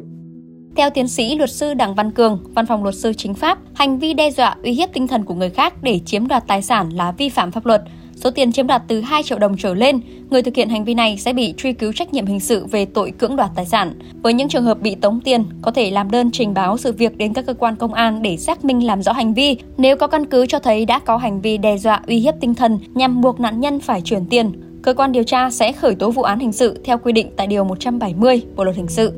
theo 0.75 0.89
tiến 0.89 1.08
sĩ 1.08 1.36
luật 1.36 1.51
sư 1.51 1.74
Đặng 1.74 1.96
Văn 1.96 2.12
Cường, 2.12 2.44
Văn 2.56 2.65
phòng 2.65 2.84
luật 2.84 2.96
sư 2.96 3.13
chính 3.13 3.34
pháp, 3.34 3.58
hành 3.75 4.00
vi 4.00 4.13
đe 4.13 4.32
dọa 4.32 4.56
uy 4.63 4.72
hiếp 4.72 4.89
tinh 4.94 5.08
thần 5.08 5.24
của 5.24 5.34
người 5.34 5.50
khác 5.50 5.74
để 5.82 6.00
chiếm 6.06 6.27
đoạt 6.27 6.44
tài 6.48 6.62
sản 6.62 6.89
là 6.94 7.12
vi 7.18 7.30
phạm 7.30 7.51
pháp 7.51 7.65
luật. 7.65 7.82
Số 8.24 8.32
tiền 8.32 8.51
chiếm 8.51 8.68
đoạt 8.68 8.82
từ 8.88 9.01
2 9.01 9.24
triệu 9.24 9.40
đồng 9.40 9.58
trở 9.58 9.74
lên, 9.74 10.00
người 10.30 10.42
thực 10.42 10.56
hiện 10.56 10.70
hành 10.70 10.86
vi 10.86 10.94
này 10.94 11.18
sẽ 11.18 11.34
bị 11.34 11.54
truy 11.58 11.74
cứu 11.74 11.94
trách 11.94 12.13
nhiệm 12.13 12.25
hình 12.25 12.40
sự 12.40 12.66
về 12.66 12.86
tội 12.86 13.12
cưỡng 13.12 13.36
đoạt 13.36 13.51
tài 13.56 13.66
sản. 13.66 13.94
Với 14.22 14.34
những 14.34 14.50
trường 14.50 14.63
hợp 14.63 14.82
bị 14.82 14.96
tống 14.96 15.20
tiền, 15.22 15.46
có 15.62 15.72
thể 15.72 15.92
làm 15.92 16.12
đơn 16.12 16.32
trình 16.32 16.54
báo 16.54 16.78
sự 16.78 16.92
việc 16.92 17.18
đến 17.18 17.34
các 17.34 17.46
cơ 17.46 17.54
quan 17.54 17.75
công 17.75 17.94
an 17.94 18.22
để 18.22 18.38
xác 18.38 18.66
minh 18.66 18.86
làm 18.86 19.01
rõ 19.01 19.12
hành 19.12 19.34
vi. 19.34 19.58
Nếu 19.78 19.96
có 19.98 20.08
căn 20.08 20.25
cứ 20.25 20.46
cho 20.46 20.60
thấy 20.60 20.86
đã 20.86 21.00
có 21.00 21.18
hành 21.18 21.42
vi 21.42 21.58
đe 21.58 21.78
dọa 21.78 22.01
uy 22.08 22.20
hiếp 22.20 22.36
tinh 22.42 22.56
thần 22.56 22.80
nhằm 22.94 23.22
buộc 23.22 23.40
nạn 23.40 23.60
nhân 23.60 23.80
phải 23.80 24.01
chuyển 24.01 24.25
tiền, 24.25 24.51
cơ 24.82 24.94
quan 24.94 25.12
điều 25.12 25.24
tra 25.24 25.50
sẽ 25.50 25.72
khởi 25.72 25.96
tố 25.96 26.12
vụ 26.12 26.22
án 26.22 26.40
hình 26.40 26.51
sự 26.51 26.80
theo 26.84 26.98
quy 26.98 27.12
định 27.12 27.28
tại 27.36 27.48
Điều 27.48 27.63
170 27.63 28.42
Bộ 28.56 28.63
Luật 28.63 28.75
Hình 28.75 28.88
sự. 28.88 29.12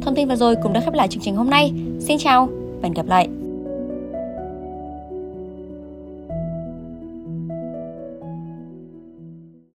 Thông 0.00 0.14
tin 0.14 0.28
vừa 0.28 0.36
rồi 0.36 0.56
cũng 0.62 0.72
đã 0.72 0.80
khép 0.80 0.94
lại 0.94 1.08
chương 1.08 1.22
trình 1.22 1.36
hôm 1.36 1.50
nay. 1.50 1.72
Xin 2.00 2.18
chào 2.18 2.46
và 2.46 2.88
hẹn 2.88 2.94
gặp 2.94 3.06
lại! 3.06 3.43